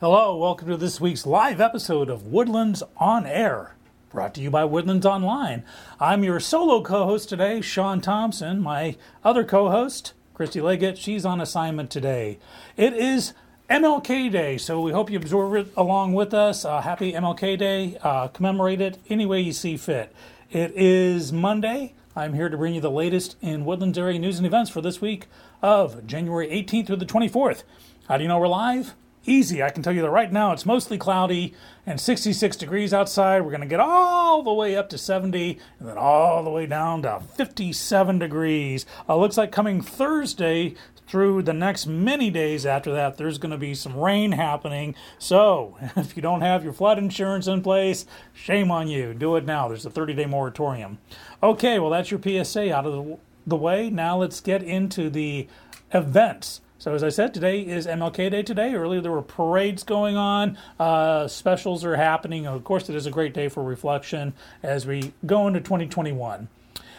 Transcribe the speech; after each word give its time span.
Hello, 0.00 0.36
welcome 0.36 0.68
to 0.68 0.76
this 0.76 1.00
week's 1.00 1.26
live 1.26 1.60
episode 1.60 2.08
of 2.08 2.28
Woodlands 2.28 2.84
on 2.98 3.26
Air, 3.26 3.74
brought 4.10 4.32
to 4.34 4.40
you 4.40 4.48
by 4.48 4.64
Woodlands 4.64 5.04
Online. 5.04 5.64
I'm 5.98 6.22
your 6.22 6.38
solo 6.38 6.84
co 6.84 7.04
host 7.04 7.28
today, 7.28 7.60
Sean 7.60 8.00
Thompson. 8.00 8.60
My 8.60 8.96
other 9.24 9.42
co 9.42 9.70
host, 9.70 10.12
Christy 10.34 10.60
Leggett, 10.60 10.98
she's 10.98 11.24
on 11.24 11.40
assignment 11.40 11.90
today. 11.90 12.38
It 12.76 12.92
is 12.92 13.32
MLK 13.68 14.30
Day, 14.30 14.56
so 14.56 14.80
we 14.80 14.92
hope 14.92 15.10
you 15.10 15.18
absorb 15.18 15.56
it 15.56 15.72
along 15.76 16.14
with 16.14 16.32
us. 16.32 16.64
Uh, 16.64 16.80
happy 16.80 17.12
MLK 17.14 17.58
Day. 17.58 17.98
Uh, 18.00 18.28
commemorate 18.28 18.80
it 18.80 18.98
any 19.08 19.26
way 19.26 19.40
you 19.40 19.52
see 19.52 19.76
fit. 19.76 20.14
It 20.52 20.70
is 20.76 21.32
Monday. 21.32 21.94
I'm 22.14 22.34
here 22.34 22.48
to 22.48 22.56
bring 22.56 22.76
you 22.76 22.80
the 22.80 22.88
latest 22.88 23.34
in 23.42 23.64
Woodlands 23.64 23.98
area 23.98 24.20
news 24.20 24.38
and 24.38 24.46
events 24.46 24.70
for 24.70 24.80
this 24.80 25.00
week 25.00 25.26
of 25.60 26.06
January 26.06 26.46
18th 26.46 26.86
through 26.86 26.96
the 26.98 27.04
24th. 27.04 27.64
How 28.06 28.16
do 28.16 28.22
you 28.22 28.28
know 28.28 28.38
we're 28.38 28.46
live? 28.46 28.94
Easy. 29.24 29.62
I 29.62 29.70
can 29.70 29.82
tell 29.82 29.92
you 29.92 30.02
that 30.02 30.10
right 30.10 30.32
now 30.32 30.52
it's 30.52 30.64
mostly 30.64 30.96
cloudy 30.96 31.54
and 31.84 32.00
66 32.00 32.56
degrees 32.56 32.94
outside. 32.94 33.42
We're 33.42 33.50
going 33.50 33.60
to 33.60 33.66
get 33.66 33.80
all 33.80 34.42
the 34.42 34.52
way 34.52 34.76
up 34.76 34.88
to 34.90 34.98
70 34.98 35.58
and 35.78 35.88
then 35.88 35.98
all 35.98 36.42
the 36.42 36.50
way 36.50 36.66
down 36.66 37.02
to 37.02 37.20
57 37.36 38.18
degrees. 38.18 38.86
Uh, 39.08 39.16
looks 39.16 39.36
like 39.36 39.52
coming 39.52 39.82
Thursday 39.82 40.74
through 41.08 41.42
the 41.42 41.54
next 41.54 41.86
many 41.86 42.30
days 42.30 42.66
after 42.66 42.92
that, 42.92 43.16
there's 43.16 43.38
going 43.38 43.50
to 43.50 43.58
be 43.58 43.74
some 43.74 43.96
rain 43.96 44.32
happening. 44.32 44.94
So 45.18 45.76
if 45.96 46.14
you 46.16 46.22
don't 46.22 46.42
have 46.42 46.62
your 46.62 46.72
flood 46.72 46.98
insurance 46.98 47.46
in 47.46 47.62
place, 47.62 48.06
shame 48.32 48.70
on 48.70 48.88
you. 48.88 49.14
Do 49.14 49.36
it 49.36 49.44
now. 49.44 49.68
There's 49.68 49.86
a 49.86 49.90
30 49.90 50.14
day 50.14 50.26
moratorium. 50.26 50.98
Okay, 51.42 51.78
well, 51.78 51.90
that's 51.90 52.10
your 52.10 52.20
PSA 52.22 52.74
out 52.74 52.86
of 52.86 52.92
the, 52.92 53.18
the 53.46 53.56
way. 53.56 53.90
Now 53.90 54.18
let's 54.18 54.40
get 54.40 54.62
into 54.62 55.08
the 55.08 55.48
events. 55.92 56.60
So, 56.80 56.94
as 56.94 57.02
I 57.02 57.08
said, 57.08 57.34
today 57.34 57.62
is 57.62 57.88
MLK 57.88 58.30
Day 58.30 58.44
today. 58.44 58.72
Earlier 58.72 59.00
there 59.00 59.10
were 59.10 59.20
parades 59.20 59.82
going 59.82 60.16
on, 60.16 60.56
uh, 60.78 61.26
specials 61.26 61.84
are 61.84 61.96
happening. 61.96 62.46
Of 62.46 62.62
course, 62.62 62.88
it 62.88 62.94
is 62.94 63.04
a 63.04 63.10
great 63.10 63.34
day 63.34 63.48
for 63.48 63.64
reflection 63.64 64.32
as 64.62 64.86
we 64.86 65.12
go 65.26 65.48
into 65.48 65.58
2021. 65.58 66.46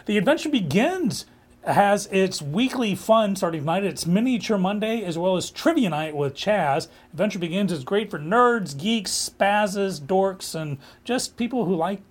The 0.04 0.18
adventure 0.18 0.50
begins 0.50 1.24
has 1.64 2.06
its 2.08 2.42
weekly 2.42 2.94
fun 2.94 3.36
starting 3.36 3.62
tonight. 3.62 3.84
It's 3.84 4.06
Miniature 4.06 4.58
Monday 4.58 5.02
as 5.02 5.16
well 5.16 5.36
as 5.36 5.50
Trivia 5.50 5.88
Night 5.88 6.14
with 6.14 6.34
Chaz. 6.34 6.88
Adventure 7.12 7.38
Begins 7.38 7.72
is 7.72 7.82
great 7.82 8.10
for 8.10 8.18
nerds, 8.18 8.76
geeks, 8.76 9.10
spazzes, 9.10 9.98
dorks, 9.98 10.54
and 10.54 10.76
just 11.04 11.38
people 11.38 11.64
who 11.64 11.74
like 11.74 12.02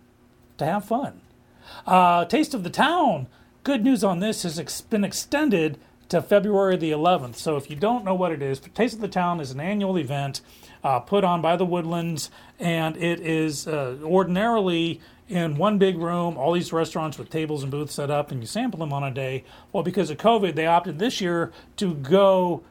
to 0.57 0.65
have 0.65 0.85
fun. 0.85 1.21
Uh, 1.85 2.25
Taste 2.25 2.55
of 2.55 2.63
the 2.63 2.69
Town. 2.71 3.27
Good 3.63 3.83
news 3.83 4.03
on 4.03 4.19
this 4.19 4.41
has 4.43 4.81
been 4.81 5.03
extended 5.03 5.77
to 6.09 6.21
February 6.21 6.75
the 6.75 6.91
11th. 6.91 7.35
So 7.35 7.55
if 7.55 7.69
you 7.69 7.75
don't 7.75 8.03
know 8.03 8.15
what 8.15 8.31
it 8.31 8.41
is, 8.41 8.59
Taste 8.59 8.95
of 8.95 9.01
the 9.01 9.07
Town 9.07 9.39
is 9.39 9.51
an 9.51 9.59
annual 9.59 9.97
event 9.97 10.41
uh, 10.83 10.99
put 10.99 11.23
on 11.23 11.41
by 11.41 11.55
the 11.55 11.65
Woodlands, 11.65 12.31
and 12.59 12.97
it 12.97 13.19
is 13.19 13.67
uh, 13.67 13.97
ordinarily 14.03 15.01
in 15.27 15.55
one 15.55 15.77
big 15.77 15.97
room, 15.97 16.37
all 16.37 16.53
these 16.53 16.73
restaurants 16.73 17.17
with 17.17 17.29
tables 17.29 17.61
and 17.61 17.71
booths 17.71 17.93
set 17.93 18.09
up, 18.09 18.31
and 18.31 18.41
you 18.41 18.47
sample 18.47 18.79
them 18.79 18.91
on 18.91 19.03
a 19.03 19.11
day. 19.11 19.43
Well, 19.71 19.83
because 19.83 20.09
of 20.09 20.17
COVID, 20.17 20.55
they 20.55 20.65
opted 20.65 20.97
this 20.97 21.21
year 21.21 21.51
to 21.77 21.93
go 21.93 22.63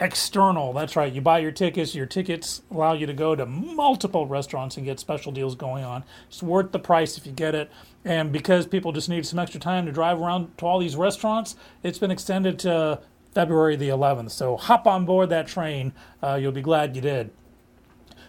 external. 0.00 0.72
That's 0.72 0.96
right. 0.96 1.12
You 1.12 1.20
buy 1.20 1.40
your 1.40 1.52
tickets. 1.52 1.94
Your 1.94 2.06
tickets 2.06 2.62
allow 2.70 2.94
you 2.94 3.06
to 3.06 3.12
go 3.12 3.36
to 3.36 3.44
multiple 3.44 4.26
restaurants 4.26 4.76
and 4.76 4.86
get 4.86 4.98
special 4.98 5.30
deals 5.30 5.54
going 5.54 5.84
on. 5.84 6.04
It's 6.28 6.42
worth 6.42 6.72
the 6.72 6.78
price 6.78 7.18
if 7.18 7.26
you 7.26 7.32
get 7.32 7.54
it. 7.54 7.70
And 8.04 8.32
because 8.32 8.66
people 8.66 8.92
just 8.92 9.08
need 9.08 9.26
some 9.26 9.38
extra 9.38 9.60
time 9.60 9.86
to 9.86 9.92
drive 9.92 10.20
around 10.20 10.56
to 10.58 10.66
all 10.66 10.78
these 10.78 10.96
restaurants, 10.96 11.54
it's 11.82 11.98
been 11.98 12.10
extended 12.10 12.58
to 12.60 13.00
February 13.32 13.76
the 13.76 13.90
11th. 13.90 14.30
So 14.30 14.56
hop 14.56 14.86
on 14.86 15.04
board 15.04 15.28
that 15.28 15.46
train. 15.46 15.92
Uh, 16.22 16.38
you'll 16.40 16.52
be 16.52 16.62
glad 16.62 16.96
you 16.96 17.02
did. 17.02 17.30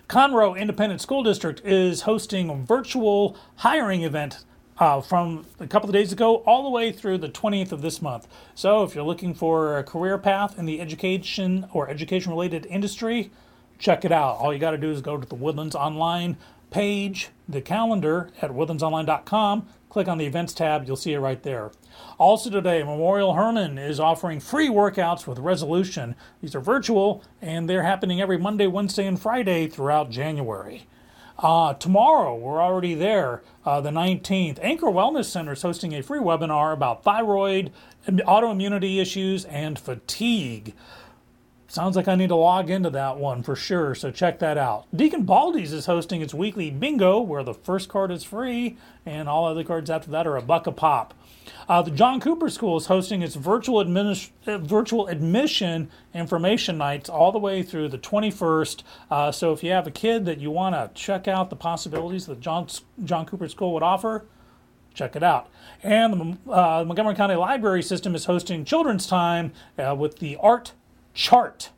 Conroe 0.09 0.59
Independent 0.59 0.99
School 0.99 1.23
District 1.23 1.61
is 1.65 2.01
hosting 2.01 2.49
a 2.49 2.55
virtual 2.55 3.37
hiring 3.57 4.03
event 4.03 4.43
uh, 4.77 5.01
from 5.01 5.45
a 5.59 5.67
couple 5.67 5.89
of 5.89 5.93
days 5.93 6.11
ago 6.11 6.37
all 6.37 6.63
the 6.63 6.69
way 6.69 6.91
through 6.91 7.17
the 7.17 7.29
20th 7.29 7.71
of 7.71 7.81
this 7.81 8.01
month. 8.01 8.27
So 8.55 8.83
if 8.83 8.95
you're 8.95 9.03
looking 9.03 9.33
for 9.33 9.77
a 9.77 9.83
career 9.83 10.17
path 10.17 10.57
in 10.57 10.65
the 10.65 10.81
education 10.81 11.67
or 11.73 11.89
education 11.89 12.31
related 12.31 12.65
industry, 12.65 13.31
check 13.77 14.05
it 14.05 14.11
out. 14.11 14.37
All 14.37 14.53
you 14.53 14.59
got 14.59 14.71
to 14.71 14.77
do 14.77 14.91
is 14.91 15.01
go 15.01 15.17
to 15.17 15.27
the 15.27 15.35
Woodlands 15.35 15.75
Online 15.75 16.37
page, 16.69 17.29
the 17.47 17.61
calendar 17.61 18.29
at 18.41 18.51
woodlandsonline.com. 18.51 19.67
Click 19.89 20.07
on 20.07 20.17
the 20.17 20.25
events 20.25 20.53
tab, 20.53 20.87
you'll 20.87 20.95
see 20.95 21.11
it 21.11 21.19
right 21.19 21.43
there. 21.43 21.71
Also, 22.17 22.49
today, 22.49 22.81
Memorial 22.81 23.33
Hermann 23.33 23.77
is 23.77 23.99
offering 23.99 24.39
free 24.39 24.69
workouts 24.69 25.27
with 25.27 25.37
resolution. 25.37 26.15
These 26.41 26.55
are 26.55 26.61
virtual 26.61 27.23
and 27.41 27.69
they're 27.69 27.83
happening 27.83 28.21
every 28.21 28.37
Monday, 28.37 28.67
Wednesday, 28.67 29.05
and 29.05 29.21
Friday 29.21 29.67
throughout 29.67 30.09
January. 30.09 30.87
Uh, 31.41 31.73
tomorrow, 31.73 32.35
we're 32.35 32.61
already 32.61 32.93
there, 32.93 33.41
uh, 33.65 33.81
the 33.81 33.89
19th. 33.89 34.59
Anchor 34.61 34.87
Wellness 34.87 35.25
Center 35.25 35.53
is 35.53 35.63
hosting 35.63 35.93
a 35.93 36.03
free 36.03 36.19
webinar 36.19 36.71
about 36.71 37.03
thyroid, 37.03 37.71
autoimmunity 38.07 39.01
issues, 39.01 39.45
and 39.45 39.79
fatigue. 39.79 40.75
Sounds 41.67 41.95
like 41.95 42.07
I 42.07 42.15
need 42.15 42.27
to 42.27 42.35
log 42.35 42.69
into 42.69 42.91
that 42.91 43.17
one 43.17 43.41
for 43.41 43.55
sure, 43.55 43.95
so 43.95 44.11
check 44.11 44.37
that 44.39 44.57
out. 44.57 44.85
Deacon 44.95 45.23
Baldy's 45.23 45.73
is 45.73 45.87
hosting 45.87 46.21
its 46.21 46.33
weekly 46.33 46.69
bingo 46.69 47.19
where 47.19 47.43
the 47.43 47.53
first 47.55 47.89
card 47.89 48.11
is 48.11 48.23
free 48.23 48.77
and 49.05 49.27
all 49.27 49.47
other 49.47 49.63
cards 49.63 49.89
after 49.89 50.11
that 50.11 50.27
are 50.27 50.37
a 50.37 50.41
buck 50.43 50.67
a 50.67 50.71
pop. 50.71 51.13
Uh, 51.67 51.81
the 51.81 51.91
John 51.91 52.19
Cooper 52.19 52.49
School 52.49 52.77
is 52.77 52.85
hosting 52.87 53.21
its 53.21 53.35
virtual, 53.35 53.83
administ- 53.83 54.31
uh, 54.47 54.57
virtual 54.57 55.07
admission 55.07 55.89
information 56.13 56.77
nights 56.77 57.09
all 57.09 57.31
the 57.31 57.39
way 57.39 57.63
through 57.63 57.89
the 57.89 57.97
21st. 57.97 58.83
Uh, 59.09 59.31
so 59.31 59.53
if 59.53 59.63
you 59.63 59.71
have 59.71 59.87
a 59.87 59.91
kid 59.91 60.25
that 60.25 60.39
you 60.39 60.51
want 60.51 60.75
to 60.75 60.89
check 60.99 61.27
out 61.27 61.49
the 61.49 61.55
possibilities 61.55 62.25
that 62.25 62.39
John, 62.39 62.67
John 63.03 63.25
Cooper 63.25 63.47
School 63.47 63.73
would 63.73 63.83
offer, 63.83 64.25
check 64.93 65.15
it 65.15 65.23
out. 65.23 65.49
And 65.83 66.37
the 66.45 66.51
uh, 66.51 66.83
Montgomery 66.85 67.15
County 67.15 67.35
Library 67.35 67.83
System 67.83 68.15
is 68.15 68.25
hosting 68.25 68.65
Children's 68.65 69.07
Time 69.07 69.53
uh, 69.77 69.95
with 69.95 70.19
the 70.19 70.37
Art 70.37 70.73
chart. 71.13 71.69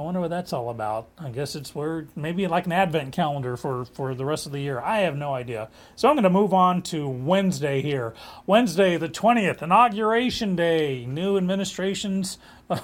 I 0.00 0.02
wonder 0.02 0.20
what 0.20 0.30
that's 0.30 0.54
all 0.54 0.70
about. 0.70 1.08
I 1.18 1.28
guess 1.28 1.54
it's 1.54 1.74
where 1.74 2.06
maybe 2.16 2.46
like 2.46 2.64
an 2.64 2.72
advent 2.72 3.12
calendar 3.12 3.58
for, 3.58 3.84
for 3.84 4.14
the 4.14 4.24
rest 4.24 4.46
of 4.46 4.52
the 4.52 4.58
year. 4.58 4.80
I 4.80 5.00
have 5.00 5.14
no 5.14 5.34
idea. 5.34 5.68
So 5.94 6.08
I'm 6.08 6.14
going 6.14 6.24
to 6.24 6.30
move 6.30 6.54
on 6.54 6.80
to 6.84 7.06
Wednesday 7.06 7.82
here. 7.82 8.14
Wednesday, 8.46 8.96
the 8.96 9.10
20th, 9.10 9.60
Inauguration 9.60 10.56
Day. 10.56 11.04
New 11.04 11.36
administrations, 11.36 12.38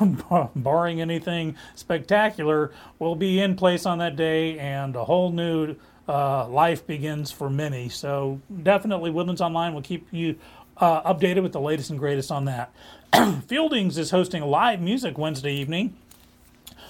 barring 0.54 1.00
anything 1.00 1.56
spectacular, 1.74 2.70
will 2.98 3.16
be 3.16 3.40
in 3.40 3.56
place 3.56 3.86
on 3.86 3.96
that 3.96 4.14
day, 4.14 4.58
and 4.58 4.94
a 4.94 5.04
whole 5.04 5.32
new 5.32 5.74
uh, 6.06 6.46
life 6.48 6.86
begins 6.86 7.32
for 7.32 7.48
many. 7.48 7.88
So 7.88 8.42
definitely, 8.62 9.08
Woodlands 9.08 9.40
Online 9.40 9.72
will 9.72 9.80
keep 9.80 10.06
you 10.12 10.36
uh, 10.76 11.14
updated 11.14 11.42
with 11.42 11.52
the 11.52 11.62
latest 11.62 11.88
and 11.88 11.98
greatest 11.98 12.30
on 12.30 12.44
that. 12.44 12.74
Fieldings 13.14 13.96
is 13.96 14.10
hosting 14.10 14.42
live 14.42 14.82
music 14.82 15.16
Wednesday 15.16 15.54
evening. 15.54 15.96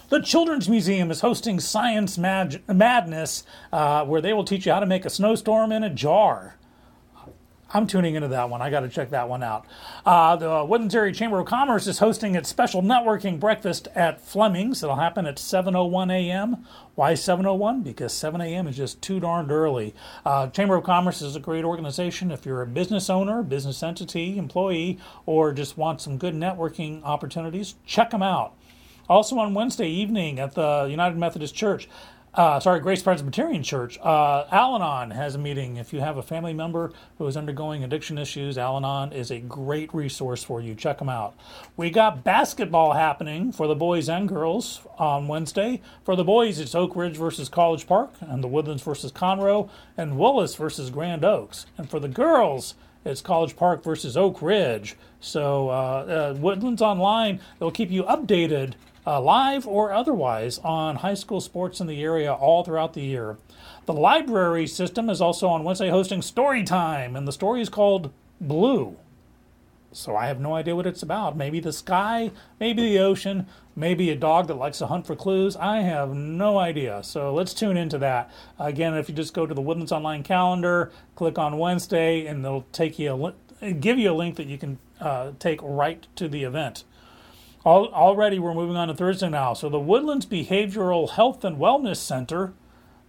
The 0.08 0.20
Children's 0.20 0.68
Museum 0.68 1.10
is 1.10 1.20
hosting 1.20 1.58
Science 1.58 2.16
Madness, 2.16 3.42
uh, 3.72 4.04
where 4.04 4.20
they 4.20 4.32
will 4.32 4.44
teach 4.44 4.64
you 4.64 4.72
how 4.72 4.78
to 4.78 4.86
make 4.86 5.04
a 5.04 5.10
snowstorm 5.10 5.72
in 5.72 5.82
a 5.82 5.90
jar. 5.90 6.54
I'm 7.74 7.88
tuning 7.88 8.14
into 8.14 8.28
that 8.28 8.48
one. 8.48 8.62
I 8.62 8.70
got 8.70 8.80
to 8.80 8.88
check 8.88 9.10
that 9.10 9.28
one 9.28 9.42
out. 9.42 9.66
Uh, 10.04 10.36
the 10.36 10.64
Woodlands 10.64 10.94
Area 10.94 11.12
Chamber 11.12 11.40
of 11.40 11.46
Commerce 11.46 11.88
is 11.88 11.98
hosting 11.98 12.36
its 12.36 12.48
special 12.48 12.82
networking 12.82 13.40
breakfast 13.40 13.88
at 13.96 14.20
Fleming's. 14.20 14.84
It'll 14.84 14.94
happen 14.94 15.26
at 15.26 15.38
7:01 15.38 16.12
a.m. 16.12 16.64
Why 16.94 17.14
7:01? 17.14 17.82
Because 17.82 18.12
7 18.12 18.40
a.m. 18.40 18.68
is 18.68 18.76
just 18.76 19.02
too 19.02 19.18
darned 19.18 19.50
early. 19.50 19.92
Uh, 20.24 20.46
Chamber 20.46 20.76
of 20.76 20.84
Commerce 20.84 21.20
is 21.20 21.34
a 21.34 21.40
great 21.40 21.64
organization. 21.64 22.30
If 22.30 22.46
you're 22.46 22.62
a 22.62 22.66
business 22.66 23.10
owner, 23.10 23.42
business 23.42 23.82
entity, 23.82 24.38
employee, 24.38 25.00
or 25.26 25.52
just 25.52 25.76
want 25.76 26.00
some 26.00 26.16
good 26.16 26.34
networking 26.34 27.02
opportunities, 27.02 27.74
check 27.84 28.10
them 28.10 28.22
out. 28.22 28.55
Also 29.08 29.38
on 29.38 29.54
Wednesday 29.54 29.88
evening 29.88 30.38
at 30.38 30.54
the 30.54 30.86
United 30.90 31.16
Methodist 31.16 31.54
Church, 31.54 31.88
uh, 32.36 32.60
sorry, 32.60 32.80
Grace 32.80 33.02
Presbyterian 33.02 33.62
Church, 33.62 33.98
uh, 34.00 34.44
Al 34.50 34.74
Anon 34.74 35.10
has 35.12 35.34
a 35.34 35.38
meeting. 35.38 35.78
If 35.78 35.94
you 35.94 36.00
have 36.00 36.18
a 36.18 36.22
family 36.22 36.52
member 36.52 36.92
who 37.16 37.26
is 37.26 37.34
undergoing 37.34 37.82
addiction 37.82 38.18
issues, 38.18 38.58
Al 38.58 38.76
Anon 38.76 39.12
is 39.12 39.30
a 39.30 39.38
great 39.38 39.94
resource 39.94 40.44
for 40.44 40.60
you. 40.60 40.74
Check 40.74 40.98
them 40.98 41.08
out. 41.08 41.34
We 41.78 41.88
got 41.88 42.24
basketball 42.24 42.92
happening 42.92 43.52
for 43.52 43.66
the 43.66 43.74
boys 43.74 44.10
and 44.10 44.28
girls 44.28 44.82
on 44.98 45.28
Wednesday. 45.28 45.80
For 46.04 46.14
the 46.14 46.24
boys, 46.24 46.58
it's 46.58 46.74
Oak 46.74 46.94
Ridge 46.94 47.16
versus 47.16 47.48
College 47.48 47.86
Park, 47.86 48.12
and 48.20 48.44
the 48.44 48.48
Woodlands 48.48 48.82
versus 48.82 49.12
Conroe, 49.12 49.70
and 49.96 50.18
Willis 50.18 50.56
versus 50.56 50.90
Grand 50.90 51.24
Oaks. 51.24 51.64
And 51.78 51.88
for 51.88 52.00
the 52.00 52.08
girls, 52.08 52.74
it's 53.06 53.22
College 53.22 53.56
Park 53.56 53.82
versus 53.82 54.14
Oak 54.14 54.42
Ridge. 54.42 54.96
So 55.20 55.70
uh, 55.70 55.72
uh, 55.72 56.34
Woodlands 56.38 56.82
Online, 56.82 57.40
they'll 57.58 57.70
keep 57.70 57.90
you 57.90 58.02
updated 58.02 58.74
uh, 59.06 59.20
live 59.20 59.66
or 59.66 59.92
otherwise, 59.92 60.58
on 60.58 60.96
high 60.96 61.14
school 61.14 61.40
sports 61.40 61.80
in 61.80 61.86
the 61.86 62.02
area 62.02 62.32
all 62.32 62.64
throughout 62.64 62.94
the 62.94 63.02
year. 63.02 63.36
The 63.86 63.92
library 63.92 64.66
system 64.66 65.08
is 65.08 65.20
also 65.20 65.48
on 65.48 65.62
Wednesday 65.62 65.90
hosting 65.90 66.22
Story 66.22 66.64
Time, 66.64 67.14
and 67.14 67.26
the 67.26 67.32
story 67.32 67.60
is 67.60 67.68
called 67.68 68.12
Blue. 68.40 68.96
So 69.92 70.14
I 70.14 70.26
have 70.26 70.40
no 70.40 70.54
idea 70.54 70.76
what 70.76 70.86
it's 70.86 71.02
about. 71.02 71.36
Maybe 71.36 71.60
the 71.60 71.72
sky, 71.72 72.30
maybe 72.60 72.82
the 72.82 72.98
ocean, 72.98 73.46
maybe 73.74 74.10
a 74.10 74.16
dog 74.16 74.46
that 74.48 74.56
likes 74.56 74.78
to 74.78 74.88
hunt 74.88 75.06
for 75.06 75.16
clues. 75.16 75.56
I 75.56 75.80
have 75.80 76.14
no 76.14 76.58
idea. 76.58 77.02
So 77.02 77.32
let's 77.32 77.54
tune 77.54 77.76
into 77.76 77.96
that. 77.98 78.30
Again, 78.58 78.94
if 78.94 79.08
you 79.08 79.14
just 79.14 79.32
go 79.32 79.46
to 79.46 79.54
the 79.54 79.62
Woodlands 79.62 79.92
Online 79.92 80.22
calendar, 80.22 80.92
click 81.14 81.38
on 81.38 81.56
Wednesday, 81.56 82.26
and 82.26 82.44
they'll 82.44 82.66
take 82.72 82.98
you 82.98 83.32
a, 83.62 83.72
give 83.72 83.98
you 83.98 84.12
a 84.12 84.14
link 84.14 84.36
that 84.36 84.48
you 84.48 84.58
can 84.58 84.78
uh, 85.00 85.30
take 85.38 85.60
right 85.62 86.06
to 86.16 86.28
the 86.28 86.44
event. 86.44 86.84
All, 87.66 87.88
already, 87.88 88.38
we're 88.38 88.54
moving 88.54 88.76
on 88.76 88.86
to 88.86 88.94
Thursday 88.94 89.28
now. 89.28 89.52
So 89.52 89.68
the 89.68 89.80
Woodlands 89.80 90.24
Behavioral 90.24 91.10
Health 91.10 91.44
and 91.44 91.58
Wellness 91.58 91.96
Center 91.96 92.54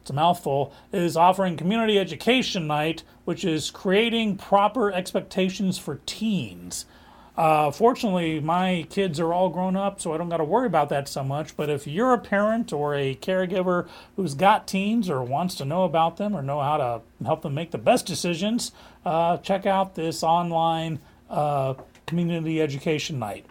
it's 0.02 0.10
a 0.10 0.14
mouthful, 0.14 0.74
is 0.92 1.16
offering 1.18 1.58
community 1.58 2.00
education 2.00 2.66
night, 2.66 3.04
which 3.26 3.44
is 3.44 3.70
creating 3.70 4.38
proper 4.38 4.92
expectations 4.92 5.78
for 5.78 6.00
teens. 6.06 6.86
Uh, 7.36 7.70
fortunately, 7.70 8.40
my 8.40 8.88
kids 8.90 9.20
are 9.20 9.34
all 9.34 9.50
grown 9.50 9.76
up, 9.76 10.02
so 10.02 10.14
I 10.14 10.18
don't 10.18 10.30
got 10.30 10.38
to 10.38 10.46
worry 10.46 10.66
about 10.66 10.88
that 10.90 11.08
so 11.08 11.24
much. 11.26 11.58
But 11.58 11.70
if 11.70 11.86
you're 11.86 12.14
a 12.14 12.18
parent 12.18 12.72
or 12.74 12.96
a 12.96 13.16
caregiver 13.16 13.88
who's 14.16 14.34
got 14.34 14.66
teens 14.66 15.10
or 15.10 15.22
wants 15.22 15.56
to 15.56 15.66
know 15.66 15.84
about 15.84 16.18
them 16.18 16.36
or 16.36 16.42
know 16.42 16.62
how 16.62 16.78
to 16.78 17.02
help 17.26 17.42
them 17.44 17.54
make 17.54 17.72
the 17.72 17.78
best 17.78 18.08
decisions, 18.08 18.72
uh, 19.06 19.38
check 19.38 19.68
out 19.68 19.94
this 19.94 20.24
online 20.24 21.00
uh, 21.30 21.76
community 22.08 22.60
education 22.60 23.20
night. 23.20 23.46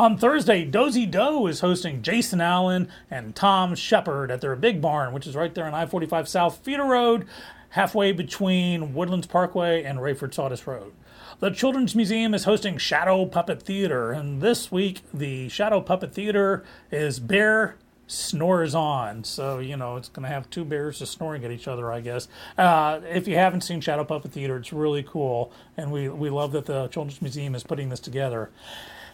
On 0.00 0.16
Thursday, 0.16 0.64
Dosey 0.64 1.04
Doe 1.04 1.46
is 1.46 1.60
hosting 1.60 2.00
Jason 2.00 2.40
Allen 2.40 2.88
and 3.10 3.36
Tom 3.36 3.74
Shepard 3.74 4.30
at 4.30 4.40
their 4.40 4.56
big 4.56 4.80
barn, 4.80 5.12
which 5.12 5.26
is 5.26 5.36
right 5.36 5.54
there 5.54 5.66
on 5.66 5.74
I 5.74 5.84
45 5.84 6.26
South 6.26 6.56
Feeder 6.62 6.86
Road, 6.86 7.26
halfway 7.68 8.10
between 8.12 8.94
Woodlands 8.94 9.26
Parkway 9.26 9.82
and 9.82 9.98
Rayford 9.98 10.32
Sawdust 10.32 10.66
Road. 10.66 10.94
The 11.40 11.50
Children's 11.50 11.94
Museum 11.94 12.32
is 12.32 12.44
hosting 12.44 12.78
Shadow 12.78 13.26
Puppet 13.26 13.60
Theater, 13.60 14.10
and 14.10 14.40
this 14.40 14.72
week 14.72 15.02
the 15.12 15.50
Shadow 15.50 15.82
Puppet 15.82 16.14
Theater 16.14 16.64
is 16.90 17.20
Bear 17.20 17.76
Snores 18.06 18.74
On. 18.74 19.22
So, 19.22 19.58
you 19.58 19.76
know, 19.76 19.96
it's 19.96 20.08
going 20.08 20.26
to 20.26 20.32
have 20.32 20.48
two 20.48 20.64
bears 20.64 21.00
just 21.00 21.12
snoring 21.12 21.44
at 21.44 21.50
each 21.50 21.68
other, 21.68 21.92
I 21.92 22.00
guess. 22.00 22.26
Uh, 22.56 23.00
if 23.06 23.28
you 23.28 23.34
haven't 23.34 23.60
seen 23.60 23.82
Shadow 23.82 24.04
Puppet 24.04 24.32
Theater, 24.32 24.56
it's 24.56 24.72
really 24.72 25.02
cool, 25.02 25.52
and 25.76 25.92
we, 25.92 26.08
we 26.08 26.30
love 26.30 26.52
that 26.52 26.64
the 26.64 26.88
Children's 26.88 27.20
Museum 27.20 27.54
is 27.54 27.64
putting 27.64 27.90
this 27.90 28.00
together. 28.00 28.48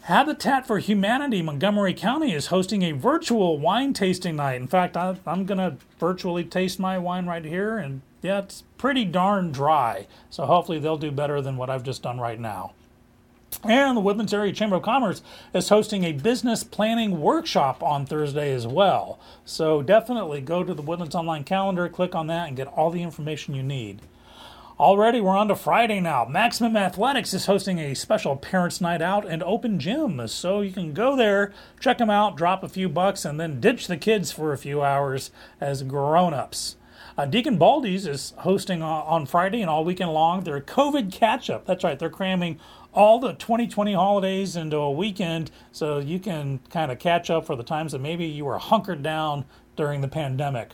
Habitat 0.07 0.69
for 0.69 0.79
Humanity 0.79 1.43
Montgomery 1.43 1.93
County 1.93 2.33
is 2.33 2.47
hosting 2.47 2.83
a 2.83 2.93
virtual 2.93 3.59
wine 3.59 3.93
tasting 3.93 4.37
night. 4.37 4.61
In 4.61 4.69
fact, 4.69 4.97
I, 4.97 5.19
am 5.27 5.47
going 5.47 5.59
to 5.59 5.79
virtually 5.99 6.45
taste 6.45 6.79
my 6.79 6.97
wine 6.97 7.27
right 7.27 7.45
here, 7.45 7.77
and 7.77 8.03
yeah, 8.23 8.39
it's 8.39 8.63
pretty 8.79 9.05
darn 9.05 9.51
dry. 9.51 10.07
So 10.31 10.47
hopefully 10.47 10.79
they'll 10.79 10.97
do 10.97 11.11
better 11.11 11.43
than 11.43 11.57
what 11.57 11.71
I've 11.71 11.83
just 11.83 12.05
done 12.05 12.21
right 12.21 12.39
now. 12.39 12.73
And 13.65 13.97
the 13.97 14.01
Woodlands 14.01 14.33
Area 14.33 14.53
Chamber 14.53 14.77
of 14.77 14.83
Commerce 14.83 15.23
is 15.53 15.71
hosting 15.71 16.05
a 16.05 16.13
business 16.13 16.63
planning 16.63 17.21
workshop 17.21 17.83
on 17.83 18.07
Thursday 18.07 18.53
as 18.53 18.65
well. 18.65 19.19
So 19.45 19.83
definitely 19.83 20.41
go 20.41 20.63
to 20.63 20.73
the 20.73 20.83
Woodlands 20.83 21.17
Online 21.17 21.43
calendar, 21.43 21.89
click 21.89 22.15
on 22.15 22.29
that, 22.29 22.47
and 22.47 22.57
get 22.57 22.69
all 22.69 22.93
the 22.93 23.03
information 23.03 23.57
you 23.57 23.65
need. 23.65 24.03
Already, 24.79 25.23
we're 25.23 25.35
on 25.35 25.49
to 25.49 25.57
Friday 25.57 26.01
now. 26.01 26.27
Maximum 26.27 26.77
Athletics 26.77 27.33
is 27.33 27.47
hosting 27.47 27.79
a 27.79 27.95
special 27.95 28.37
Parents' 28.37 28.79
Night 28.79 29.01
Out 29.01 29.27
and 29.27 29.43
open 29.43 29.79
gym. 29.79 30.29
So 30.29 30.61
you 30.61 30.71
can 30.71 30.93
go 30.93 31.17
there, 31.17 31.55
check 31.81 31.97
them 31.97 32.11
out, 32.11 32.37
drop 32.37 32.63
a 32.63 32.69
few 32.69 32.87
bucks, 32.91 33.25
and 33.25 33.41
then 33.41 33.59
ditch 33.59 33.87
the 33.87 33.97
kids 33.97 34.33
for 34.33 34.53
a 34.53 34.59
few 34.59 34.83
hours 34.83 35.31
as 35.63 35.83
grown 35.83 36.35
ups. 36.35 36.77
Uh, 37.17 37.25
Deacon 37.25 37.57
Baldy's 37.57 38.07
is 38.07 38.35
hosting 38.41 38.83
uh, 38.83 38.87
on 38.87 39.25
Friday 39.25 39.63
and 39.63 39.71
all 39.71 39.83
weekend 39.83 40.13
long 40.13 40.45
their 40.45 40.61
COVID 40.61 41.11
catch 41.11 41.49
up. 41.49 41.65
That's 41.65 41.83
right, 41.83 41.99
they're 41.99 42.11
cramming 42.11 42.61
all 42.93 43.19
the 43.19 43.33
2020 43.33 43.95
holidays 43.95 44.57
into 44.57 44.77
a 44.77 44.93
weekend 44.93 45.51
so 45.73 46.01
you 46.01 46.19
can 46.19 46.61
kind 46.69 46.93
of 46.93 46.99
catch 46.99 47.31
up 47.31 47.47
for 47.47 47.57
the 47.57 47.63
times 47.63 47.93
that 47.93 48.03
maybe 48.03 48.27
you 48.27 48.45
were 48.45 48.59
hunkered 48.59 49.03
down 49.03 49.47
during 49.75 50.03
the 50.03 50.09
pandemic. 50.09 50.73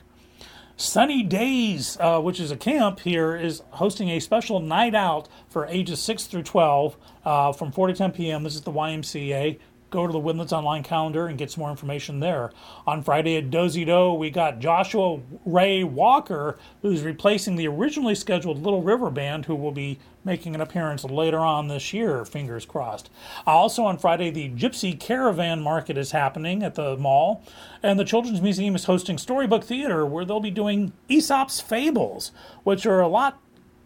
Sunny 0.76 1.22
Days, 1.22 1.96
uh, 2.00 2.20
which 2.20 2.40
is 2.40 2.50
a 2.50 2.56
camp 2.56 3.00
here, 3.00 3.36
is 3.36 3.62
hosting 3.72 4.08
a 4.08 4.20
special 4.20 4.60
night 4.60 4.94
out 4.94 5.28
for 5.48 5.66
ages 5.66 6.00
6 6.00 6.24
through 6.24 6.42
12 6.42 6.96
uh, 7.24 7.52
from 7.52 7.72
4 7.72 7.88
to 7.88 7.94
10 7.94 8.12
p.m. 8.12 8.42
This 8.42 8.54
is 8.54 8.62
the 8.62 8.72
YMCA 8.72 9.58
go 9.92 10.06
to 10.06 10.12
the 10.12 10.18
Woodlands 10.18 10.52
Online 10.52 10.82
calendar 10.82 11.28
and 11.28 11.38
get 11.38 11.52
some 11.52 11.60
more 11.60 11.70
information 11.70 12.18
there. 12.18 12.50
On 12.86 13.02
Friday 13.02 13.36
at 13.36 13.50
Dosey 13.50 13.84
Doe, 13.84 14.14
we 14.14 14.30
got 14.30 14.58
Joshua 14.58 15.20
Ray 15.44 15.84
Walker, 15.84 16.58
who's 16.80 17.02
replacing 17.02 17.54
the 17.54 17.68
originally 17.68 18.16
scheduled 18.16 18.62
Little 18.62 18.82
River 18.82 19.10
Band, 19.10 19.46
who 19.46 19.54
will 19.54 19.70
be 19.70 20.00
making 20.24 20.54
an 20.54 20.60
appearance 20.60 21.04
later 21.04 21.38
on 21.38 21.68
this 21.68 21.92
year, 21.92 22.24
fingers 22.24 22.64
crossed. 22.64 23.10
Also 23.46 23.84
on 23.84 23.98
Friday, 23.98 24.30
the 24.30 24.48
Gypsy 24.50 24.98
Caravan 24.98 25.60
Market 25.60 25.98
is 25.98 26.12
happening 26.12 26.62
at 26.62 26.74
the 26.74 26.96
mall, 26.96 27.44
and 27.82 27.98
the 27.98 28.04
Children's 28.04 28.40
Museum 28.40 28.74
is 28.74 28.84
hosting 28.84 29.18
Storybook 29.18 29.64
Theater, 29.64 30.06
where 30.06 30.24
they'll 30.24 30.40
be 30.40 30.50
doing 30.50 30.92
Aesop's 31.08 31.60
Fables, 31.60 32.32
which 32.64 32.86
are 32.86 33.00
a 33.00 33.08
lot 33.08 33.38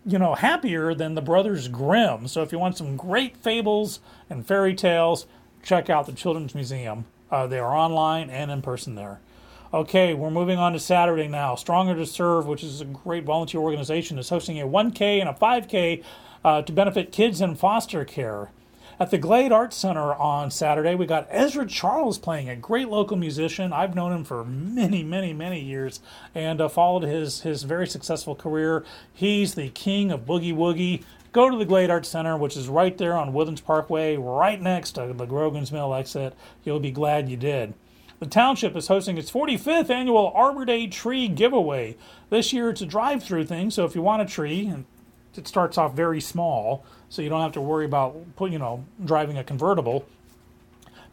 you 0.06 0.20
know, 0.20 0.35
happier 0.35 0.94
than 0.94 1.17
the 1.17 1.20
Brothers 1.20 1.67
Grimm. 1.67 2.29
So 2.29 2.43
if 2.43 2.52
you 2.52 2.61
want 2.61 2.76
some 2.76 2.97
great 2.97 3.37
fables 3.37 3.99
and 4.31 4.47
fairy 4.47 4.73
tales, 4.73 5.26
check 5.66 5.90
out 5.90 6.06
the 6.06 6.12
Children's 6.12 6.54
Museum. 6.54 7.06
Uh, 7.28 7.46
they 7.48 7.58
are 7.58 7.74
online 7.76 8.30
and 8.30 8.52
in 8.52 8.62
person 8.62 8.94
there. 8.94 9.18
Okay, 9.74 10.14
we're 10.14 10.30
moving 10.30 10.58
on 10.58 10.72
to 10.74 10.78
Saturday 10.78 11.26
now. 11.26 11.56
Stronger 11.56 11.96
to 11.96 12.06
Serve, 12.06 12.46
which 12.46 12.62
is 12.62 12.80
a 12.80 12.84
great 12.84 13.24
volunteer 13.24 13.60
organization, 13.60 14.16
is 14.16 14.28
hosting 14.28 14.60
a 14.60 14.66
1K 14.66 15.18
and 15.20 15.28
a 15.28 15.32
5K 15.32 16.04
uh, 16.44 16.62
to 16.62 16.72
benefit 16.72 17.10
kids 17.10 17.40
in 17.40 17.56
foster 17.56 18.04
care. 18.04 18.50
At 19.00 19.10
the 19.10 19.18
Glade 19.18 19.50
Arts 19.50 19.76
Center 19.76 20.14
on 20.14 20.52
Saturday, 20.52 20.94
we 20.94 21.04
got 21.04 21.26
Ezra 21.30 21.66
Charles 21.66 22.16
playing, 22.16 22.48
a 22.48 22.56
great 22.56 22.88
local 22.88 23.16
musician. 23.16 23.72
I've 23.72 23.94
known 23.96 24.12
him 24.12 24.24
for 24.24 24.44
many, 24.44 25.02
many, 25.02 25.32
many 25.32 25.60
years 25.60 26.00
and 26.32 26.60
uh, 26.60 26.68
followed 26.68 27.02
his, 27.02 27.40
his 27.40 27.64
very 27.64 27.88
successful 27.88 28.36
career. 28.36 28.84
He's 29.12 29.54
the 29.54 29.68
king 29.70 30.12
of 30.12 30.24
Boogie 30.24 30.54
Woogie 30.54 31.02
go 31.37 31.50
to 31.50 31.59
the 31.59 31.67
Glade 31.67 31.91
Arts 31.91 32.09
Center, 32.09 32.35
which 32.35 32.56
is 32.56 32.67
right 32.67 32.97
there 32.97 33.15
on 33.15 33.35
Woodlands 33.35 33.61
Parkway, 33.61 34.17
right 34.17 34.59
next 34.59 34.93
to 34.93 35.12
the 35.12 35.27
Grogan's 35.27 35.71
Mill 35.71 35.94
exit. 35.94 36.35
You'll 36.65 36.81
be 36.81 36.91
glad 36.91 37.29
you 37.29 37.37
did. 37.37 37.75
The 38.21 38.27
township 38.27 38.75
is 38.75 38.88
hosting 38.88 39.19
its 39.19 39.31
45th 39.31 39.91
annual 39.91 40.33
Arbor 40.35 40.65
Day 40.65 40.87
tree 40.87 41.29
giveaway. 41.29 41.99
This 42.31 42.55
year 42.55 42.71
it's 42.71 42.81
a 42.81 42.87
drive 42.87 43.23
through 43.23 43.44
thing, 43.44 43.71
so 43.71 43.85
if 43.85 43.94
you 43.94 44.00
want 44.00 44.23
a 44.23 44.25
tree, 44.25 44.67
and 44.67 44.87
it 45.35 45.47
starts 45.47 45.77
off 45.77 45.93
very 45.93 46.23
small, 46.23 46.87
so 47.11 47.21
you 47.21 47.29
don't 47.29 47.43
have 47.43 47.53
to 47.53 47.61
worry 47.61 47.85
about 47.85 48.17
you 48.41 48.59
know 48.59 48.87
driving 49.05 49.37
a 49.37 49.44
convertible. 49.44 50.06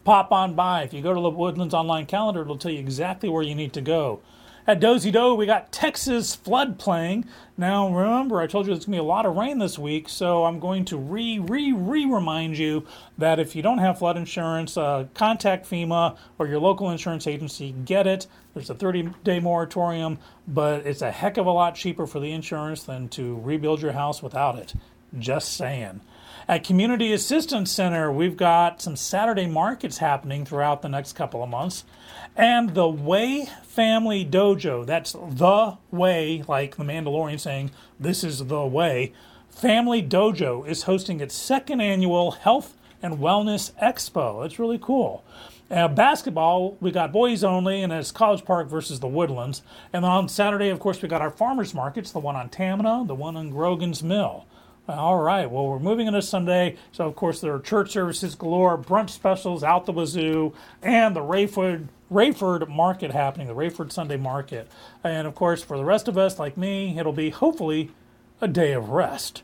Pop 0.06 0.32
on 0.32 0.54
by. 0.54 0.84
If 0.84 0.94
you 0.94 1.02
go 1.02 1.14
to 1.14 1.20
the 1.20 1.30
Woodlands 1.30 1.74
online 1.74 2.06
calendar, 2.06 2.44
it'll 2.44 2.58
tell 2.58 2.72
you 2.72 2.80
exactly 2.80 3.28
where 3.28 3.44
you 3.44 3.56
need 3.56 3.74
to 3.74 3.82
go. 3.82 4.22
At 4.66 4.80
Dosey 4.80 5.12
Doe, 5.12 5.36
we 5.36 5.46
got 5.46 5.74
Texas 5.74 6.36
flood 6.36 6.80
playing. 6.80 7.26
Now, 7.58 7.94
remember, 7.94 8.40
I 8.40 8.48
told 8.48 8.66
you 8.66 8.74
there's 8.74 8.86
going 8.86 8.94
to 8.94 9.02
be 9.02 9.06
a 9.06 9.10
lot 9.10 9.26
of 9.26 9.36
rain 9.36 9.60
this 9.60 9.78
week, 9.78 10.08
so 10.08 10.46
I'm 10.46 10.62
going 10.62 10.86
to 10.86 10.98
re, 10.98 11.38
re, 11.38 11.74
re 11.74 12.06
remind 12.06 12.58
you 12.58 12.86
that 13.18 13.40
if 13.40 13.58
you 13.58 13.62
don't 13.62 13.80
have 13.80 14.00
flood 14.00 14.16
insurance, 14.16 14.78
uh, 14.78 15.08
contact 15.16 15.70
FEMA 15.70 16.16
or 16.40 16.48
your 16.48 16.60
local 16.60 16.90
insurance 16.90 17.28
agency. 17.28 17.76
Get 17.84 18.08
it. 18.08 18.28
There's 18.54 18.70
a 18.70 18.76
30 18.76 19.10
day 19.26 19.42
moratorium, 19.42 20.18
but 20.48 20.86
it's 20.86 21.02
a 21.02 21.12
heck 21.12 21.36
of 21.36 21.46
a 21.46 21.52
lot 21.52 21.76
cheaper 21.76 22.08
for 22.08 22.22
the 22.22 22.32
insurance 22.32 22.84
than 22.84 23.10
to 23.10 23.42
rebuild 23.42 23.82
your 23.82 23.92
house 23.92 24.24
without 24.24 24.58
it. 24.58 24.74
Just 25.20 25.58
saying. 25.58 26.00
At 26.46 26.66
Community 26.66 27.14
Assistance 27.14 27.72
Center, 27.72 28.12
we've 28.12 28.36
got 28.36 28.82
some 28.82 28.98
Saturday 28.98 29.48
markets 29.48 30.00
happening 30.00 30.44
throughout 30.44 30.82
the 30.82 30.90
next 30.90 31.14
couple 31.14 31.42
of 31.42 31.50
months. 31.50 31.86
And 32.36 32.74
the 32.74 32.88
Way 32.88 33.48
Family 33.64 34.26
Dojo, 34.26 34.86
that's 34.86 35.14
the 35.14 35.78
way, 35.90 36.44
like 36.46 36.76
the 36.76 36.84
Mandalorian 36.84 37.40
saying, 37.40 37.72
this 37.98 38.26
is 38.26 38.46
the 38.48 38.66
way. 38.66 39.14
Family 39.50 40.04
Dojo 40.04 40.68
is 40.68 40.84
hosting 40.84 41.22
its 41.22 41.34
second 41.34 41.80
annual 41.80 42.32
Health 42.32 42.76
and 43.02 43.20
Wellness 43.20 43.72
Expo. 43.82 44.46
It's 44.46 44.60
really 44.60 44.80
cool. 44.80 45.24
Uh, 45.72 45.88
basketball, 45.88 46.76
we 46.82 46.92
got 46.92 47.14
boys 47.14 47.46
only, 47.46 47.82
and 47.82 47.94
it's 47.94 48.12
College 48.12 48.44
Park 48.44 48.68
versus 48.68 49.00
the 49.00 49.08
Woodlands. 49.08 49.62
And 49.94 50.04
on 50.04 50.28
Saturday, 50.28 50.68
of 50.68 50.82
course, 50.82 51.02
we 51.02 51.08
got 51.08 51.22
our 51.22 51.32
farmers 51.32 51.74
markets, 51.74 52.12
the 52.12 52.20
one 52.20 52.36
on 52.36 52.50
Tamina, 52.50 53.08
the 53.08 53.16
one 53.16 53.38
on 53.38 53.50
Grogan's 53.50 54.04
Mill. 54.04 54.46
All 54.88 55.18
right. 55.18 55.50
Well, 55.50 55.68
we're 55.68 55.80
moving 55.80 56.08
into 56.08 56.22
Sunday, 56.22 56.76
so 56.92 57.08
of 57.08 57.16
course 57.16 57.40
there 57.40 57.54
are 57.54 57.60
church 57.60 57.92
services 57.92 58.36
galore, 58.36 58.78
brunch 58.78 59.12
specials 59.12 59.64
out 59.64 59.86
the 59.86 59.94
wazoo, 59.94 60.54
and 60.82 61.16
the 61.16 61.22
Rayford 61.22 61.88
Rayford 62.12 62.68
Market 62.68 63.12
happening, 63.12 63.48
the 63.48 63.56
Rayford 63.56 63.94
Sunday 63.94 64.18
Market. 64.18 64.70
And 65.02 65.26
of 65.26 65.36
course, 65.36 65.64
for 65.64 65.78
the 65.78 65.86
rest 65.86 66.10
of 66.10 66.18
us, 66.18 66.38
like 66.38 66.58
me, 66.58 67.00
it'll 67.00 67.14
be 67.14 67.30
hopefully 67.30 67.92
a 68.42 68.48
day 68.48 68.74
of 68.74 68.90
rest 68.90 69.42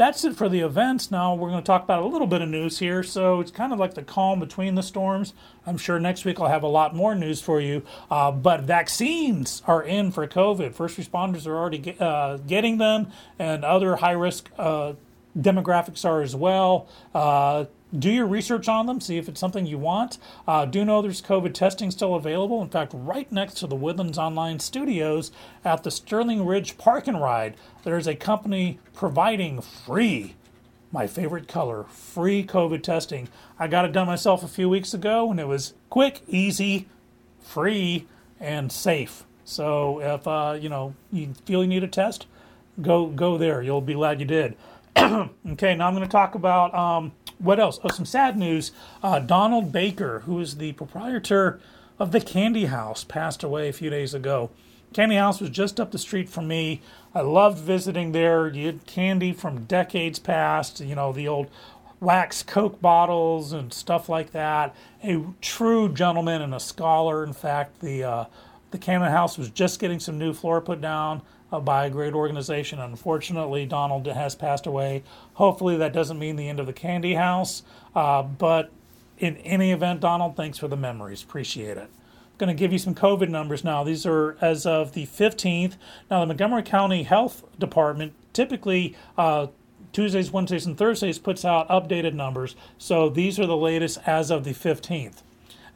that's 0.00 0.24
it 0.24 0.34
for 0.34 0.48
the 0.48 0.60
events. 0.60 1.10
Now 1.10 1.34
we're 1.34 1.50
going 1.50 1.62
to 1.62 1.66
talk 1.66 1.84
about 1.84 2.02
a 2.02 2.06
little 2.06 2.26
bit 2.26 2.40
of 2.40 2.48
news 2.48 2.78
here. 2.78 3.02
So 3.02 3.38
it's 3.40 3.50
kind 3.50 3.70
of 3.70 3.78
like 3.78 3.92
the 3.92 4.02
calm 4.02 4.40
between 4.40 4.74
the 4.74 4.82
storms. 4.82 5.34
I'm 5.66 5.76
sure 5.76 6.00
next 6.00 6.24
week 6.24 6.40
I'll 6.40 6.48
have 6.48 6.62
a 6.62 6.68
lot 6.68 6.96
more 6.96 7.14
news 7.14 7.42
for 7.42 7.60
you. 7.60 7.82
Uh, 8.10 8.32
but 8.32 8.62
vaccines 8.62 9.62
are 9.66 9.82
in 9.82 10.10
for 10.10 10.26
COVID. 10.26 10.72
First 10.74 10.98
responders 10.98 11.46
are 11.46 11.54
already 11.54 11.76
get, 11.76 12.00
uh, 12.00 12.38
getting 12.38 12.78
them, 12.78 13.08
and 13.38 13.62
other 13.62 13.96
high 13.96 14.12
risk 14.12 14.48
uh, 14.56 14.94
demographics 15.38 16.02
are 16.06 16.22
as 16.22 16.34
well. 16.34 16.88
Do 17.96 18.08
your 18.08 18.26
research 18.26 18.68
on 18.68 18.86
them, 18.86 19.00
see 19.00 19.18
if 19.18 19.28
it's 19.28 19.40
something 19.40 19.66
you 19.66 19.78
want. 19.78 20.18
Uh, 20.46 20.64
do 20.64 20.84
know 20.84 21.02
there's 21.02 21.20
COVID 21.20 21.52
testing 21.54 21.90
still 21.90 22.14
available. 22.14 22.62
In 22.62 22.68
fact, 22.68 22.92
right 22.94 23.30
next 23.32 23.54
to 23.54 23.66
the 23.66 23.74
Woodlands 23.74 24.18
Online 24.18 24.60
studios 24.60 25.32
at 25.64 25.82
the 25.82 25.90
Sterling 25.90 26.46
Ridge 26.46 26.78
Park 26.78 27.08
and 27.08 27.20
Ride, 27.20 27.56
there's 27.82 28.06
a 28.06 28.14
company 28.14 28.78
providing 28.94 29.60
free, 29.60 30.36
my 30.92 31.08
favorite 31.08 31.48
color, 31.48 31.84
free 31.84 32.44
COVID 32.44 32.82
testing. 32.84 33.28
I 33.58 33.66
got 33.66 33.84
it 33.84 33.92
done 33.92 34.06
myself 34.06 34.44
a 34.44 34.48
few 34.48 34.68
weeks 34.68 34.94
ago, 34.94 35.28
and 35.30 35.40
it 35.40 35.48
was 35.48 35.74
quick, 35.88 36.22
easy, 36.28 36.86
free, 37.40 38.06
and 38.38 38.70
safe. 38.70 39.24
So 39.44 40.00
if 40.00 40.28
uh, 40.28 40.56
you 40.60 40.68
know 40.68 40.94
you 41.10 41.34
feel 41.44 41.62
you 41.62 41.68
need 41.68 41.82
a 41.82 41.88
test, 41.88 42.26
go 42.80 43.06
go 43.06 43.36
there. 43.36 43.62
You'll 43.62 43.80
be 43.80 43.94
glad 43.94 44.20
you 44.20 44.26
did. 44.26 44.56
okay, 44.96 45.74
now 45.74 45.88
I'm 45.88 45.94
going 45.94 46.06
to 46.06 46.10
talk 46.10 46.36
about 46.36 46.72
um, 46.74 47.12
what 47.40 47.58
else? 47.58 47.80
Oh, 47.82 47.88
some 47.88 48.06
sad 48.06 48.36
news. 48.36 48.72
Uh, 49.02 49.18
Donald 49.18 49.72
Baker, 49.72 50.20
who 50.20 50.38
is 50.40 50.56
the 50.56 50.72
proprietor 50.72 51.60
of 51.98 52.12
the 52.12 52.20
Candy 52.20 52.66
House, 52.66 53.04
passed 53.04 53.42
away 53.42 53.68
a 53.68 53.72
few 53.72 53.90
days 53.90 54.14
ago. 54.14 54.50
Candy 54.92 55.16
House 55.16 55.40
was 55.40 55.50
just 55.50 55.78
up 55.78 55.92
the 55.92 55.98
street 55.98 56.28
from 56.28 56.48
me. 56.48 56.80
I 57.14 57.20
loved 57.20 57.58
visiting 57.58 58.12
there. 58.12 58.48
You 58.48 58.66
had 58.66 58.86
candy 58.86 59.32
from 59.32 59.64
decades 59.64 60.18
past, 60.18 60.80
you 60.80 60.94
know, 60.94 61.12
the 61.12 61.28
old 61.28 61.48
wax 62.00 62.42
Coke 62.42 62.80
bottles 62.80 63.52
and 63.52 63.72
stuff 63.72 64.08
like 64.08 64.32
that. 64.32 64.74
A 65.04 65.22
true 65.40 65.88
gentleman 65.92 66.42
and 66.42 66.54
a 66.54 66.60
scholar. 66.60 67.22
In 67.22 67.32
fact, 67.32 67.80
the 67.80 68.02
uh, 68.02 68.24
the 68.70 68.78
Candy 68.78 69.08
House 69.08 69.38
was 69.38 69.50
just 69.50 69.80
getting 69.80 70.00
some 70.00 70.18
new 70.18 70.32
floor 70.32 70.60
put 70.60 70.80
down 70.80 71.22
by 71.58 71.86
a 71.86 71.90
great 71.90 72.14
organization. 72.14 72.78
Unfortunately, 72.78 73.66
Donald 73.66 74.06
has 74.06 74.34
passed 74.34 74.66
away. 74.66 75.02
Hopefully, 75.34 75.76
that 75.78 75.92
doesn't 75.92 76.18
mean 76.18 76.36
the 76.36 76.48
end 76.48 76.60
of 76.60 76.66
the 76.66 76.72
Candy 76.72 77.14
House. 77.14 77.62
Uh, 77.94 78.22
but 78.22 78.70
in 79.18 79.36
any 79.38 79.72
event, 79.72 80.00
Donald, 80.00 80.36
thanks 80.36 80.58
for 80.58 80.68
the 80.68 80.76
memories. 80.76 81.22
Appreciate 81.22 81.76
it. 81.76 81.88
I'm 81.88 82.46
going 82.46 82.56
to 82.56 82.58
give 82.58 82.72
you 82.72 82.78
some 82.78 82.94
COVID 82.94 83.28
numbers 83.28 83.64
now. 83.64 83.82
These 83.82 84.06
are 84.06 84.36
as 84.40 84.64
of 84.64 84.92
the 84.92 85.06
15th. 85.06 85.74
Now, 86.10 86.20
the 86.20 86.26
Montgomery 86.26 86.62
County 86.62 87.02
Health 87.02 87.44
Department 87.58 88.14
typically 88.32 88.96
uh, 89.18 89.48
Tuesdays, 89.92 90.30
Wednesdays, 90.30 90.66
and 90.66 90.78
Thursdays 90.78 91.18
puts 91.18 91.44
out 91.44 91.68
updated 91.68 92.14
numbers. 92.14 92.54
So 92.78 93.08
these 93.08 93.38
are 93.38 93.46
the 93.46 93.56
latest 93.56 93.98
as 94.06 94.30
of 94.30 94.44
the 94.44 94.52
15th. 94.52 95.22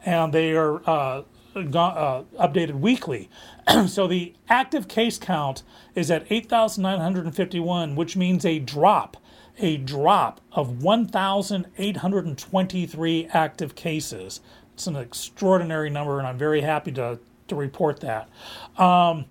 And 0.06 0.32
they 0.32 0.52
are 0.52 0.88
uh, 0.88 1.22
uh, 1.56 2.22
updated 2.40 2.80
weekly. 2.80 3.28
so 3.86 4.06
the 4.06 4.34
active 4.48 4.88
case 4.88 5.18
count 5.18 5.62
is 5.94 6.10
at 6.10 6.26
8,951, 6.30 7.96
which 7.96 8.16
means 8.16 8.44
a 8.44 8.58
drop, 8.58 9.16
a 9.58 9.76
drop 9.76 10.40
of 10.52 10.82
1,823 10.82 13.28
active 13.32 13.74
cases. 13.74 14.40
It's 14.74 14.86
an 14.86 14.96
extraordinary 14.96 15.90
number, 15.90 16.18
and 16.18 16.26
I'm 16.26 16.38
very 16.38 16.62
happy 16.62 16.92
to, 16.92 17.18
to 17.48 17.54
report 17.54 18.00
that. 18.00 18.28
Um, 18.76 19.26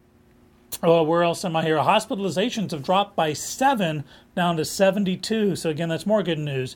well, 0.81 1.05
where 1.05 1.23
else 1.23 1.45
am 1.45 1.55
I 1.55 1.63
here? 1.63 1.77
Hospitalizations 1.77 2.71
have 2.71 2.83
dropped 2.83 3.15
by 3.15 3.33
seven 3.33 4.03
down 4.35 4.57
to 4.57 4.65
72. 4.65 5.55
So, 5.55 5.69
again, 5.69 5.89
that's 5.89 6.05
more 6.05 6.23
good 6.23 6.39
news 6.39 6.75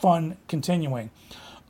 fun 0.00 0.38
continuing. 0.48 1.10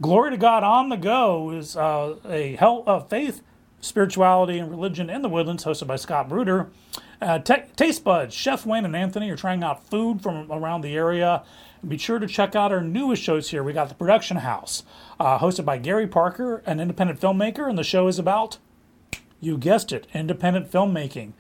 Glory 0.00 0.30
to 0.30 0.36
God 0.36 0.62
on 0.62 0.90
the 0.90 0.96
Go 0.96 1.50
is 1.50 1.76
uh, 1.76 2.14
a 2.24 2.54
health, 2.54 3.10
faith 3.10 3.42
Spirituality 3.80 4.58
and 4.58 4.70
Religion 4.70 5.08
in 5.08 5.22
the 5.22 5.28
Woodlands, 5.28 5.64
hosted 5.64 5.86
by 5.86 5.96
Scott 5.96 6.28
Bruder. 6.28 6.68
Uh, 7.20 7.38
Taste 7.38 8.04
Buds, 8.04 8.34
Chef 8.34 8.64
Wayne 8.64 8.84
and 8.84 8.96
Anthony 8.96 9.30
are 9.30 9.36
trying 9.36 9.62
out 9.62 9.86
food 9.88 10.22
from 10.22 10.50
around 10.50 10.80
the 10.80 10.96
area. 10.96 11.42
Be 11.86 11.98
sure 11.98 12.18
to 12.18 12.26
check 12.26 12.54
out 12.54 12.72
our 12.72 12.82
newest 12.82 13.22
shows 13.22 13.50
here. 13.50 13.62
We 13.62 13.72
got 13.72 13.88
The 13.88 13.94
Production 13.94 14.38
House, 14.38 14.84
uh, 15.18 15.38
hosted 15.38 15.64
by 15.64 15.78
Gary 15.78 16.06
Parker, 16.06 16.62
an 16.66 16.80
independent 16.80 17.20
filmmaker, 17.20 17.68
and 17.68 17.78
the 17.78 17.84
show 17.84 18.06
is 18.06 18.18
about, 18.18 18.58
you 19.40 19.56
guessed 19.56 19.92
it, 19.92 20.06
independent 20.12 20.70
filmmaking. 20.70 21.32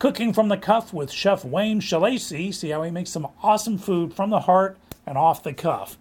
Cooking 0.00 0.32
from 0.32 0.48
the 0.48 0.56
Cuff 0.56 0.92
with 0.92 1.12
Chef 1.12 1.44
Wayne 1.44 1.80
Shalacy. 1.80 2.52
See 2.52 2.70
how 2.70 2.82
he 2.82 2.90
makes 2.90 3.10
some 3.10 3.28
awesome 3.42 3.78
food 3.78 4.12
from 4.12 4.30
the 4.30 4.40
heart 4.40 4.76
and 5.06 5.16
off 5.16 5.42
the 5.42 5.54
cuff. 5.54 5.96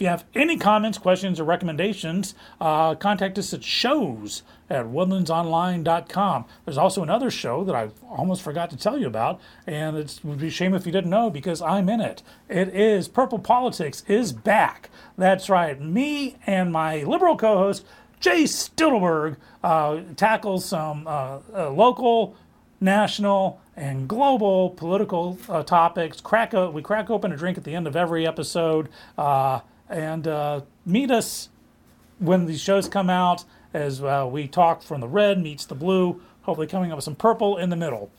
If 0.00 0.04
you 0.04 0.08
have 0.08 0.24
any 0.34 0.56
comments, 0.56 0.96
questions, 0.96 1.38
or 1.38 1.44
recommendations, 1.44 2.34
uh, 2.58 2.94
contact 2.94 3.38
us 3.38 3.52
at 3.52 3.62
shows 3.62 4.42
at 4.70 4.86
woodlandsonline.com. 4.86 6.46
There's 6.64 6.78
also 6.78 7.02
another 7.02 7.30
show 7.30 7.64
that 7.64 7.74
I 7.74 7.90
almost 8.08 8.40
forgot 8.40 8.70
to 8.70 8.78
tell 8.78 8.96
you 8.96 9.06
about, 9.06 9.42
and 9.66 9.98
it 9.98 10.18
would 10.24 10.38
be 10.38 10.46
a 10.46 10.50
shame 10.50 10.72
if 10.72 10.86
you 10.86 10.92
didn't 10.92 11.10
know 11.10 11.28
because 11.28 11.60
I'm 11.60 11.90
in 11.90 12.00
it. 12.00 12.22
It 12.48 12.74
is 12.74 13.08
Purple 13.08 13.40
Politics 13.40 14.02
is 14.08 14.32
back. 14.32 14.88
That's 15.18 15.50
right. 15.50 15.78
Me 15.78 16.38
and 16.46 16.72
my 16.72 17.02
liberal 17.02 17.36
co-host 17.36 17.84
Jay 18.20 18.44
Stillberg 18.44 19.36
uh, 19.62 20.00
tackles 20.16 20.64
some 20.64 21.06
uh, 21.06 21.40
uh, 21.54 21.68
local, 21.68 22.36
national, 22.80 23.60
and 23.76 24.08
global 24.08 24.70
political 24.70 25.36
uh, 25.50 25.62
topics. 25.62 26.22
Crack 26.22 26.54
a, 26.54 26.70
we 26.70 26.80
crack 26.80 27.10
open 27.10 27.32
a 27.32 27.36
drink 27.36 27.58
at 27.58 27.64
the 27.64 27.74
end 27.74 27.86
of 27.86 27.96
every 27.96 28.26
episode. 28.26 28.88
And 29.90 30.26
uh, 30.26 30.62
meet 30.86 31.10
us 31.10 31.50
when 32.18 32.46
these 32.46 32.60
shows 32.60 32.88
come 32.88 33.10
out 33.10 33.44
as 33.74 34.02
uh, 34.02 34.26
we 34.30 34.48
talk 34.48 34.82
from 34.82 35.00
the 35.00 35.08
red 35.08 35.38
meets 35.40 35.66
the 35.66 35.74
blue, 35.74 36.22
hopefully 36.42 36.66
coming 36.66 36.90
up 36.92 36.96
with 36.96 37.04
some 37.04 37.16
purple 37.16 37.58
in 37.58 37.70
the 37.70 37.76
middle. 37.76 38.10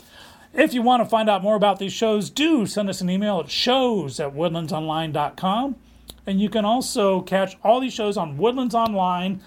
If 0.54 0.74
you 0.74 0.82
want 0.82 1.02
to 1.02 1.10
find 1.10 1.30
out 1.30 1.42
more 1.42 1.56
about 1.56 1.80
these 1.80 1.94
shows, 1.94 2.30
do 2.30 2.66
send 2.66 2.90
us 2.90 3.02
an 3.02 3.10
email 3.10 3.40
at 3.40 3.50
shows 3.50 4.20
at 4.20 4.34
woodlandsonline.com. 4.34 5.76
And 6.28 6.40
you 6.40 6.50
can 6.50 6.66
also 6.66 7.22
catch 7.22 7.58
all 7.64 7.80
these 7.80 7.94
shows 7.94 8.18
on 8.18 8.38
woodlandsonline.com 8.38 9.42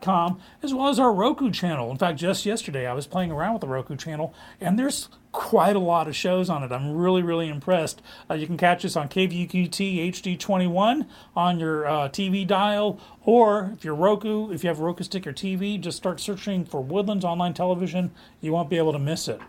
com, 0.00 0.40
as 0.62 0.72
well 0.72 0.88
as 0.88 0.98
our 0.98 1.12
Roku 1.12 1.50
channel. 1.50 1.90
In 1.90 1.98
fact, 1.98 2.18
just 2.18 2.46
yesterday 2.46 2.86
I 2.86 2.92
was 2.92 3.06
playing 3.06 3.30
around 3.30 3.54
with 3.54 3.60
the 3.60 3.68
Roku 3.68 3.96
channel, 3.96 4.32
and 4.60 4.78
there's 4.78 5.08
quite 5.32 5.76
a 5.76 5.80
lot 5.80 6.06
of 6.06 6.14
shows 6.14 6.48
on 6.48 6.62
it. 6.62 6.72
I'm 6.72 6.96
really, 6.96 7.22
really 7.22 7.48
impressed. 7.48 8.00
Uh, 8.30 8.34
you 8.34 8.46
can 8.46 8.56
catch 8.56 8.84
us 8.84 8.96
on 8.96 9.08
KVQT 9.08 10.08
HD21 10.10 11.06
on 11.36 11.58
your 11.58 11.86
uh, 11.86 12.08
TV 12.08 12.46
dial, 12.46 13.00
or 13.24 13.72
if 13.74 13.84
you're 13.84 13.94
Roku, 13.94 14.50
if 14.52 14.62
you 14.62 14.68
have 14.68 14.78
Roku 14.78 15.04
stick 15.04 15.26
or 15.26 15.32
TV, 15.32 15.80
just 15.80 15.96
start 15.96 16.20
searching 16.20 16.64
for 16.64 16.80
Woodlands 16.80 17.24
Online 17.24 17.52
Television. 17.52 18.12
You 18.40 18.52
won't 18.52 18.70
be 18.70 18.78
able 18.78 18.92
to 18.92 18.98
miss 18.98 19.28
it. 19.28 19.40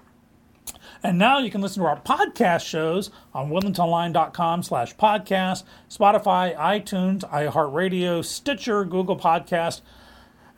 And 1.04 1.20
now 1.20 1.38
you 1.38 1.52
can 1.52 1.62
listen 1.62 1.84
to 1.84 1.88
our 1.88 2.00
podcast 2.00 2.66
shows 2.66 3.12
on 3.34 3.50
woodlandsonline.com 3.52 4.64
slash 4.64 4.96
podcast, 4.96 5.64
Spotify, 5.88 6.56
iTunes, 6.58 7.20
iHeartRadio, 7.30 8.26
Stitcher, 8.26 8.84
Google 8.86 9.18
Podcast, 9.18 9.82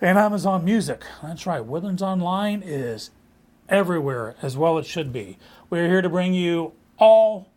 and 0.02 0.18
Amazon 0.18 0.64
Music. 0.64 1.04
That's 1.24 1.46
right, 1.46 1.64
Woodlands 1.66 2.02
Online 2.02 2.62
is 2.64 3.10
everywhere, 3.68 4.36
as 4.42 4.56
well 4.56 4.78
it 4.78 4.86
should 4.86 5.12
be. 5.12 5.38
We're 5.70 5.88
here 5.88 6.02
to 6.02 6.10
bring 6.10 6.34
you 6.34 6.74
all 6.98 7.48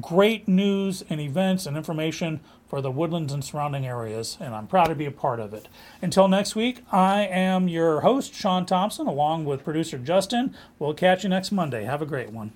great 0.00 0.46
news 0.46 1.02
and 1.08 1.20
events 1.20 1.66
and 1.66 1.76
information 1.76 2.40
for 2.68 2.80
the 2.80 2.90
woodlands 2.90 3.32
and 3.32 3.44
surrounding 3.44 3.86
areas, 3.86 4.36
and 4.40 4.54
I'm 4.54 4.66
proud 4.66 4.86
to 4.86 4.94
be 4.94 5.06
a 5.06 5.10
part 5.10 5.40
of 5.40 5.52
it. 5.54 5.68
Until 6.00 6.28
next 6.28 6.54
week, 6.54 6.84
I 6.90 7.22
am 7.22 7.68
your 7.68 8.00
host, 8.00 8.34
Sean 8.34 8.66
Thompson, 8.66 9.06
along 9.06 9.44
with 9.44 9.64
producer 9.64 9.98
Justin. 9.98 10.54
We'll 10.78 10.94
catch 10.94 11.22
you 11.22 11.30
next 11.30 11.52
Monday. 11.52 11.84
Have 11.84 12.02
a 12.02 12.06
great 12.06 12.30
one. 12.30 12.52